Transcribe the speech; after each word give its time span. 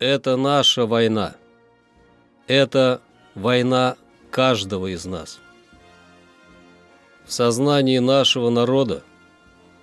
Это 0.00 0.38
наша 0.38 0.86
война. 0.86 1.36
Это 2.46 3.02
война 3.34 3.96
каждого 4.30 4.86
из 4.86 5.04
нас. 5.04 5.40
В 7.26 7.32
сознании 7.32 7.98
нашего 7.98 8.48
народа 8.48 9.04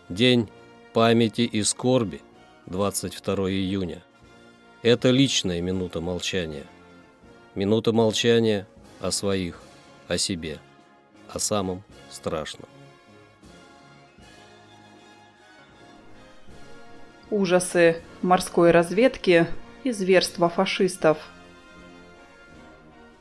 День 0.09 0.49
памяти 0.93 1.41
и 1.41 1.61
скорби, 1.61 2.23
22 2.65 3.51
июня. 3.51 4.03
Это 4.81 5.11
личная 5.11 5.61
минута 5.61 6.01
молчания. 6.01 6.65
Минута 7.53 7.91
молчания 7.91 8.65
о 8.99 9.11
своих, 9.11 9.61
о 10.07 10.17
себе, 10.17 10.57
о 11.29 11.37
самом 11.37 11.83
страшном. 12.09 12.67
Ужасы 17.29 18.01
морской 18.23 18.71
разведки 18.71 19.47
и 19.87 19.91
зверства 19.91 20.49
фашистов. 20.49 21.17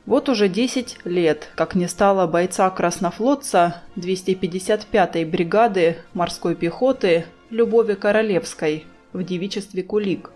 Вот 0.05 0.29
уже 0.29 0.47
10 0.47 0.99
лет, 1.05 1.49
как 1.55 1.75
не 1.75 1.87
стало 1.87 2.27
бойца 2.27 2.69
краснофлотца 2.69 3.81
255-й 3.95 5.25
бригады 5.25 5.97
морской 6.13 6.55
пехоты 6.55 7.25
Любови 7.49 7.95
Королевской 7.95 8.85
в 9.13 9.23
девичестве 9.23 9.83
Кулик. 9.83 10.31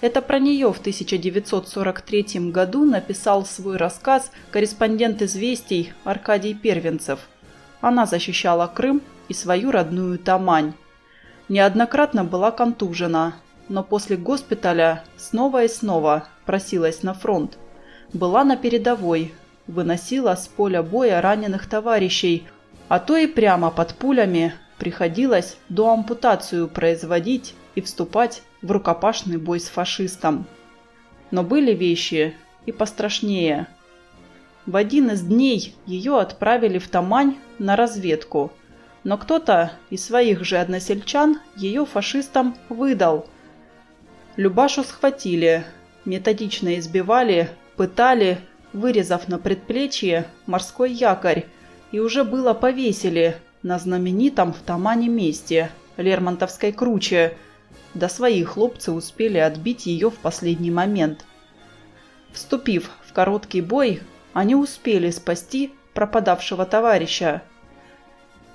Это 0.00 0.22
про 0.22 0.38
нее 0.38 0.72
в 0.72 0.78
1943 0.78 2.50
году 2.50 2.84
написал 2.84 3.44
свой 3.44 3.76
рассказ 3.76 4.30
корреспондент 4.50 5.22
«Известий» 5.22 5.92
Аркадий 6.04 6.54
Первенцев. 6.54 7.20
Она 7.80 8.06
защищала 8.06 8.66
Крым 8.66 9.02
и 9.28 9.34
свою 9.34 9.70
родную 9.70 10.18
Тамань. 10.18 10.72
Неоднократно 11.48 12.24
была 12.24 12.50
контужена, 12.50 13.34
но 13.70 13.84
после 13.84 14.16
госпиталя 14.16 15.04
снова 15.16 15.64
и 15.64 15.68
снова 15.68 16.28
просилась 16.44 17.04
на 17.04 17.14
фронт. 17.14 17.56
Была 18.12 18.42
на 18.42 18.56
передовой, 18.56 19.32
выносила 19.68 20.34
с 20.34 20.48
поля 20.48 20.82
боя 20.82 21.22
раненых 21.22 21.68
товарищей, 21.68 22.48
а 22.88 22.98
то 22.98 23.16
и 23.16 23.28
прямо 23.28 23.70
под 23.70 23.94
пулями 23.94 24.54
приходилось 24.76 25.56
до 25.68 25.92
ампутацию 25.92 26.66
производить 26.66 27.54
и 27.76 27.80
вступать 27.80 28.42
в 28.60 28.72
рукопашный 28.72 29.36
бой 29.36 29.60
с 29.60 29.68
фашистом. 29.68 30.46
Но 31.30 31.44
были 31.44 31.72
вещи 31.72 32.34
и 32.66 32.72
пострашнее. 32.72 33.68
В 34.66 34.74
один 34.74 35.12
из 35.12 35.22
дней 35.22 35.76
ее 35.86 36.18
отправили 36.18 36.78
в 36.78 36.88
Тамань 36.88 37.36
на 37.60 37.76
разведку, 37.76 38.50
но 39.04 39.16
кто-то 39.16 39.72
из 39.90 40.04
своих 40.04 40.44
же 40.44 40.58
односельчан 40.58 41.38
ее 41.54 41.86
фашистам 41.86 42.56
выдал– 42.68 43.26
Любашу 44.40 44.84
схватили, 44.84 45.66
методично 46.06 46.78
избивали, 46.78 47.50
пытали, 47.76 48.38
вырезав 48.72 49.28
на 49.28 49.38
предплечье 49.38 50.24
морской 50.46 50.92
якорь, 50.92 51.44
и 51.92 51.98
уже 52.00 52.24
было 52.24 52.54
повесили 52.54 53.36
на 53.62 53.78
знаменитом 53.78 54.54
в 54.54 54.60
Тамане 54.60 55.08
месте 55.08 55.70
Лермонтовской 55.98 56.72
круче. 56.72 57.36
До 57.92 58.08
своих 58.08 58.52
хлопцы 58.52 58.92
успели 58.92 59.36
отбить 59.36 59.84
ее 59.84 60.10
в 60.10 60.16
последний 60.16 60.70
момент. 60.70 61.26
Вступив 62.32 62.88
в 63.06 63.12
короткий 63.12 63.60
бой, 63.60 64.00
они 64.32 64.54
успели 64.54 65.10
спасти 65.10 65.74
пропадавшего 65.92 66.64
товарища. 66.64 67.42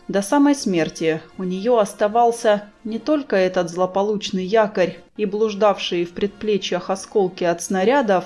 До 0.08 0.22
самой 0.22 0.54
смерти 0.54 1.22
у 1.40 1.44
нее 1.44 1.80
оставался 1.80 2.66
не 2.84 3.00
только 3.00 3.36
этот 3.36 3.72
злополучный 3.72 4.46
якорь 4.46 5.00
и 5.18 5.26
блуждавшие 5.26 6.06
в 6.06 6.12
предплечьях 6.12 6.92
осколки 6.92 7.44
от 7.44 7.64
снарядов, 7.64 8.26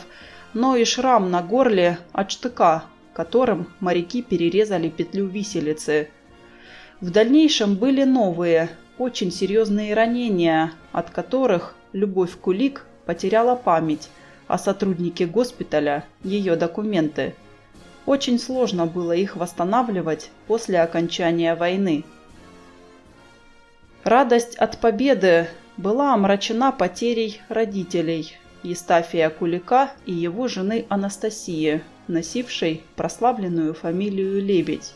но 0.53 0.75
и 0.75 0.83
шрам 0.83 1.31
на 1.31 1.41
горле 1.41 1.97
от 2.11 2.31
штыка, 2.31 2.83
которым 3.13 3.67
моряки 3.80 4.21
перерезали 4.21 4.89
петлю 4.89 5.27
виселицы. 5.27 6.09
В 6.99 7.11
дальнейшем 7.11 7.76
были 7.76 8.03
новые, 8.03 8.70
очень 8.98 9.32
серьезные 9.32 9.93
ранения, 9.93 10.73
от 10.92 11.11
которых 11.11 11.76
Любовь 11.93 12.36
Кулик 12.36 12.86
потеряла 13.05 13.55
память, 13.55 14.09
а 14.48 14.58
сотрудники 14.58 15.23
госпиталя– 15.23 16.03
ее 16.26 16.58
документы– 16.58 17.36
очень 18.05 18.39
сложно 18.39 18.86
было 18.86 19.11
их 19.11 19.36
восстанавливать 19.36 20.32
после 20.48 20.82
окончания 20.82 21.55
войны. 21.55 22.04
Радость 24.04 24.55
от 24.55 24.80
победы 24.80 25.48
была 25.77 26.14
омрачена 26.14 26.71
потерей 26.71 27.42
родителей 27.49 28.33
Евстафия 28.64 29.30
Кулика 29.30 29.92
и 30.05 30.14
его 30.14 30.48
жены 30.48 30.86
Анастасии, 30.89 31.82
носившей 32.08 32.83
прославленную 32.95 33.73
фамилию 33.73 34.42
Лебедь. 34.42 34.93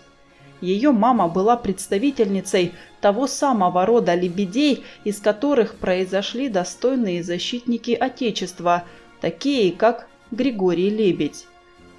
Ее 0.61 0.91
мама 0.91 1.27
была 1.27 1.57
представительницей 1.57 2.73
того 3.01 3.27
самого 3.27 3.85
рода 3.85 4.15
лебедей, 4.15 4.83
из 5.03 5.19
которых 5.19 5.75
произошли 5.75 6.47
достойные 6.47 7.21
защитники 7.21 7.91
Отечества, 7.91 8.85
такие 9.19 9.73
как 9.73 10.07
Григорий 10.31 10.89
Лебедь. 10.89 11.45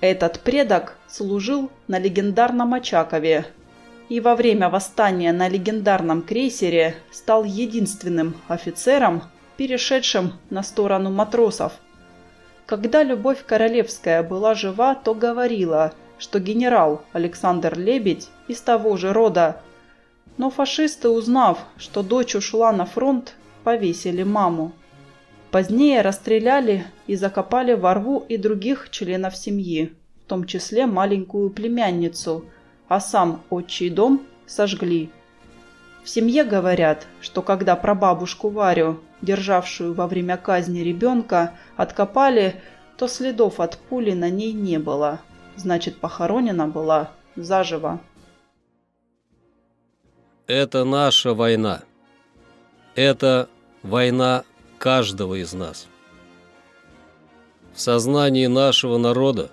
Этот 0.00 0.41
предок 0.41 0.97
служил 1.09 1.71
на 1.88 1.99
легендарном 1.99 2.75
Очакове 2.75 3.47
и 4.09 4.21
во 4.21 4.34
время 4.34 4.69
восстания 4.69 5.32
на 5.32 5.49
легендарном 5.49 6.22
крейсере 6.22 6.97
стал 7.10 7.44
единственным 7.44 8.37
офицером, 8.49 9.22
перешедшим 9.56 10.34
на 10.50 10.62
сторону 10.62 11.10
матросов. 11.10 11.72
Когда 12.66 13.03
Любовь 13.03 13.44
Королевская 13.47 14.22
была 14.22 14.55
жива, 14.55 14.94
то 14.94 15.15
говорила, 15.15 15.93
что 16.19 16.41
генерал 16.41 17.03
Александр 17.12 17.78
Лебедь 17.78 18.28
из 18.49 18.61
того 18.61 18.97
же 18.97 19.12
рода. 19.12 19.61
Но 20.38 20.50
фашисты, 20.50 21.09
узнав, 21.09 21.59
что 21.76 22.03
дочь 22.03 22.34
ушла 22.34 22.72
на 22.72 22.87
фронт, 22.87 23.34
повесили 23.62 24.22
маму. 24.22 24.72
Позднее 25.54 26.00
расстреляли 26.00 26.84
и 27.06 27.15
закопали 27.15 27.75
во 27.75 27.94
рву 27.94 28.26
и 28.28 28.37
других 28.37 28.91
членов 28.91 29.37
семьи, 29.37 29.94
в 30.25 30.28
том 30.28 30.47
числе 30.47 30.84
маленькую 30.87 31.48
племянницу, 31.48 32.47
а 32.88 32.98
сам 32.98 33.41
отчий 33.50 33.88
дом 33.88 34.26
сожгли. 34.47 35.10
В 36.03 36.09
семье 36.09 36.43
говорят, 36.43 37.06
что 37.20 37.41
когда 37.41 37.76
прабабушку 37.76 38.48
Варю, 38.48 38.98
державшую 39.22 39.94
во 39.94 40.09
время 40.09 40.38
казни 40.38 40.81
ребенка, 40.81 41.53
откопали, 41.76 42.60
то 42.97 43.06
следов 43.06 43.60
от 43.60 43.78
пули 43.78 44.10
на 44.10 44.31
ней 44.31 44.53
не 44.53 44.81
было. 44.81 45.20
Значит, 45.54 46.00
похоронена 46.00 46.66
была 46.66 47.12
заживо. 47.37 48.00
Это 50.48 50.82
наша 50.82 51.32
война. 51.32 51.82
Это 52.97 53.48
война 53.84 54.43
каждого 54.84 55.36
из 55.40 55.54
нас. 55.54 55.86
В 57.72 57.80
сознании 57.80 58.48
нашего 58.48 58.98
народа 58.98 59.50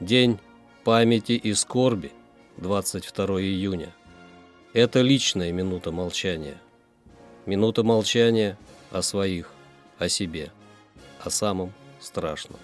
День 0.00 0.38
памяти 0.84 1.32
и 1.32 1.54
скорби, 1.54 2.12
22 2.58 3.40
июня. 3.40 3.94
Это 4.74 5.00
личная 5.00 5.50
минута 5.50 5.92
молчания. 5.92 6.58
Минута 7.46 7.84
молчания 7.84 8.58
о 8.90 9.00
своих, 9.00 9.50
о 9.98 10.10
себе, 10.10 10.52
о 11.20 11.30
самом 11.30 11.72
страшном. 11.98 12.60